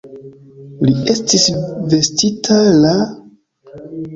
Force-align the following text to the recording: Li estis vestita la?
Li 0.87 0.95
estis 1.13 1.45
vestita 1.93 2.57
la? 2.87 2.95